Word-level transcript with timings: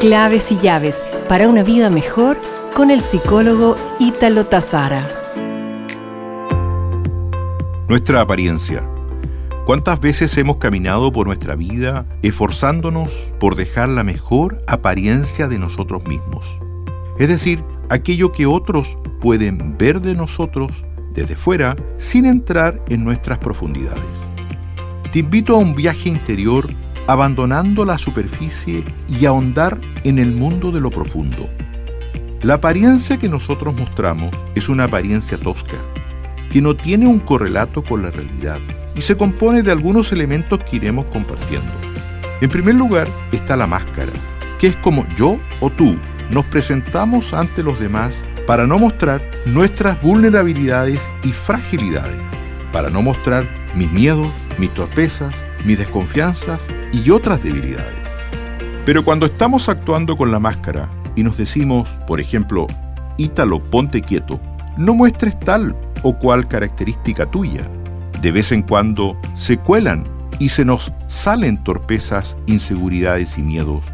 Claves 0.00 0.50
y 0.50 0.56
llaves 0.56 1.02
para 1.28 1.46
una 1.46 1.62
vida 1.62 1.90
mejor 1.90 2.40
con 2.74 2.90
el 2.90 3.02
psicólogo 3.02 3.76
Ítalo 3.98 4.46
Tazara. 4.46 5.06
Nuestra 7.86 8.22
apariencia. 8.22 8.88
¿Cuántas 9.66 10.00
veces 10.00 10.38
hemos 10.38 10.56
caminado 10.56 11.12
por 11.12 11.26
nuestra 11.26 11.54
vida 11.54 12.06
esforzándonos 12.22 13.34
por 13.38 13.56
dejar 13.56 13.90
la 13.90 14.02
mejor 14.02 14.62
apariencia 14.66 15.48
de 15.48 15.58
nosotros 15.58 16.02
mismos? 16.04 16.62
Es 17.18 17.28
decir, 17.28 17.62
aquello 17.90 18.32
que 18.32 18.46
otros 18.46 18.96
pueden 19.20 19.76
ver 19.76 20.00
de 20.00 20.14
nosotros 20.14 20.86
desde 21.12 21.36
fuera 21.36 21.76
sin 21.98 22.24
entrar 22.24 22.82
en 22.88 23.04
nuestras 23.04 23.36
profundidades. 23.36 24.00
Te 25.12 25.18
invito 25.18 25.56
a 25.56 25.58
un 25.58 25.74
viaje 25.74 26.08
interior 26.08 26.70
abandonando 27.10 27.84
la 27.84 27.98
superficie 27.98 28.84
y 29.08 29.26
ahondar 29.26 29.80
en 30.04 30.20
el 30.20 30.30
mundo 30.30 30.70
de 30.70 30.80
lo 30.80 30.90
profundo. 30.90 31.50
La 32.40 32.54
apariencia 32.54 33.18
que 33.18 33.28
nosotros 33.28 33.74
mostramos 33.74 34.30
es 34.54 34.68
una 34.68 34.84
apariencia 34.84 35.36
tosca, 35.36 35.76
que 36.50 36.62
no 36.62 36.76
tiene 36.76 37.08
un 37.08 37.18
correlato 37.18 37.82
con 37.82 38.02
la 38.02 38.12
realidad 38.12 38.60
y 38.94 39.00
se 39.00 39.16
compone 39.16 39.64
de 39.64 39.72
algunos 39.72 40.12
elementos 40.12 40.60
que 40.60 40.76
iremos 40.76 41.06
compartiendo. 41.06 41.72
En 42.40 42.48
primer 42.48 42.76
lugar 42.76 43.08
está 43.32 43.56
la 43.56 43.66
máscara, 43.66 44.12
que 44.60 44.68
es 44.68 44.76
como 44.76 45.04
yo 45.16 45.36
o 45.60 45.68
tú 45.68 45.96
nos 46.30 46.44
presentamos 46.44 47.34
ante 47.34 47.64
los 47.64 47.80
demás 47.80 48.22
para 48.46 48.68
no 48.68 48.78
mostrar 48.78 49.28
nuestras 49.46 50.00
vulnerabilidades 50.00 51.10
y 51.24 51.32
fragilidades, 51.32 52.22
para 52.70 52.88
no 52.88 53.02
mostrar 53.02 53.48
mis 53.74 53.90
miedos, 53.90 54.28
mis 54.58 54.72
torpezas, 54.74 55.34
mis 55.64 55.78
desconfianzas 55.78 56.66
y 56.92 57.10
otras 57.10 57.42
debilidades. 57.42 58.00
Pero 58.84 59.04
cuando 59.04 59.26
estamos 59.26 59.68
actuando 59.68 60.16
con 60.16 60.32
la 60.32 60.38
máscara 60.38 60.90
y 61.16 61.22
nos 61.22 61.36
decimos, 61.36 61.88
por 62.06 62.20
ejemplo, 62.20 62.66
Ítalo, 63.16 63.62
ponte 63.62 64.00
quieto, 64.00 64.40
no 64.78 64.94
muestres 64.94 65.38
tal 65.40 65.76
o 66.02 66.18
cual 66.18 66.48
característica 66.48 67.26
tuya. 67.30 67.68
De 68.22 68.32
vez 68.32 68.50
en 68.52 68.62
cuando 68.62 69.16
se 69.34 69.58
cuelan 69.58 70.04
y 70.38 70.48
se 70.48 70.64
nos 70.64 70.92
salen 71.06 71.62
torpezas, 71.62 72.36
inseguridades 72.46 73.36
y 73.36 73.42
miedos, 73.42 73.84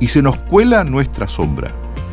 y 0.00 0.08
se 0.08 0.20
nos 0.20 0.36
cuela 0.36 0.84
nuestra 0.84 1.28
sombra, 1.28 1.72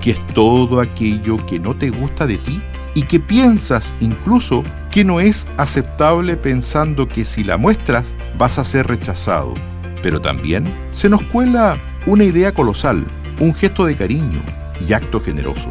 que 0.00 0.12
es 0.12 0.26
todo 0.28 0.80
aquello 0.80 1.44
que 1.46 1.58
no 1.58 1.74
te 1.74 1.90
gusta 1.90 2.26
de 2.26 2.38
ti 2.38 2.62
y 2.94 3.04
que 3.04 3.20
piensas 3.20 3.94
incluso 4.00 4.62
que 4.90 5.04
no 5.04 5.20
es 5.20 5.46
aceptable 5.56 6.36
pensando 6.36 7.08
que 7.08 7.24
si 7.24 7.44
la 7.44 7.56
muestras 7.56 8.14
vas 8.38 8.58
a 8.58 8.64
ser 8.64 8.86
rechazado. 8.86 9.54
Pero 10.02 10.20
también 10.20 10.74
se 10.92 11.08
nos 11.08 11.22
cuela 11.26 11.80
una 12.06 12.24
idea 12.24 12.52
colosal, 12.52 13.06
un 13.40 13.54
gesto 13.54 13.84
de 13.84 13.96
cariño 13.96 14.42
y 14.86 14.92
acto 14.92 15.20
generoso. 15.20 15.70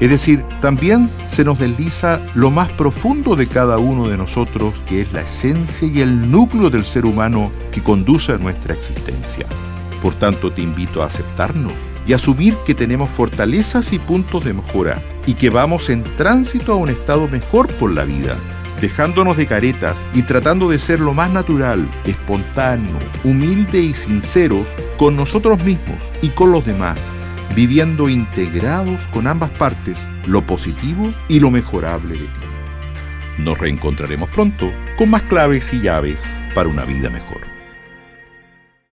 Es 0.00 0.08
decir, 0.08 0.42
también 0.62 1.10
se 1.26 1.44
nos 1.44 1.58
desliza 1.58 2.22
lo 2.34 2.50
más 2.50 2.70
profundo 2.70 3.36
de 3.36 3.46
cada 3.46 3.76
uno 3.76 4.08
de 4.08 4.16
nosotros, 4.16 4.82
que 4.86 5.02
es 5.02 5.12
la 5.12 5.20
esencia 5.20 5.86
y 5.86 6.00
el 6.00 6.30
núcleo 6.30 6.70
del 6.70 6.84
ser 6.84 7.04
humano 7.04 7.52
que 7.70 7.82
conduce 7.82 8.32
a 8.32 8.38
nuestra 8.38 8.72
existencia. 8.72 9.46
Por 10.00 10.14
tanto, 10.14 10.50
te 10.50 10.62
invito 10.62 11.02
a 11.02 11.06
aceptarnos 11.06 11.74
y 12.06 12.14
asumir 12.14 12.56
que 12.64 12.74
tenemos 12.74 13.10
fortalezas 13.10 13.92
y 13.92 13.98
puntos 13.98 14.42
de 14.42 14.54
mejora 14.54 15.02
y 15.26 15.34
que 15.34 15.50
vamos 15.50 15.90
en 15.90 16.04
tránsito 16.16 16.72
a 16.72 16.76
un 16.76 16.88
estado 16.88 17.28
mejor 17.28 17.68
por 17.74 17.92
la 17.92 18.04
vida, 18.04 18.36
dejándonos 18.80 19.36
de 19.36 19.46
caretas 19.46 19.96
y 20.14 20.22
tratando 20.22 20.68
de 20.70 20.78
ser 20.78 21.00
lo 21.00 21.14
más 21.14 21.30
natural, 21.30 21.90
espontáneo, 22.04 22.98
humilde 23.24 23.80
y 23.80 23.94
sinceros 23.94 24.68
con 24.96 25.16
nosotros 25.16 25.62
mismos 25.62 26.12
y 26.22 26.28
con 26.30 26.52
los 26.52 26.64
demás, 26.64 27.00
viviendo 27.54 28.08
integrados 28.08 29.06
con 29.08 29.26
ambas 29.26 29.50
partes, 29.50 29.96
lo 30.26 30.46
positivo 30.46 31.12
y 31.28 31.40
lo 31.40 31.50
mejorable 31.50 32.14
de 32.14 32.26
ti. 32.26 32.40
Nos 33.38 33.58
reencontraremos 33.58 34.28
pronto 34.30 34.70
con 34.98 35.10
más 35.10 35.22
claves 35.22 35.72
y 35.72 35.80
llaves 35.80 36.22
para 36.54 36.68
una 36.68 36.84
vida 36.84 37.10
mejor. 37.10 37.49